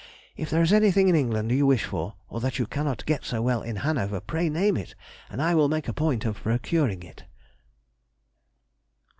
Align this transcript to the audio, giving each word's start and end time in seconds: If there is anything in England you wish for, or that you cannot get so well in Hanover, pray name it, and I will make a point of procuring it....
If 0.35 0.49
there 0.49 0.63
is 0.63 0.73
anything 0.73 1.09
in 1.09 1.15
England 1.15 1.51
you 1.51 1.67
wish 1.67 1.83
for, 1.83 2.15
or 2.27 2.39
that 2.39 2.57
you 2.57 2.65
cannot 2.65 3.05
get 3.05 3.23
so 3.23 3.39
well 3.43 3.61
in 3.61 3.75
Hanover, 3.85 4.19
pray 4.19 4.49
name 4.49 4.75
it, 4.75 4.95
and 5.29 5.39
I 5.43 5.53
will 5.53 5.69
make 5.69 5.87
a 5.87 5.93
point 5.93 6.25
of 6.25 6.37
procuring 6.41 7.03
it.... 7.03 7.25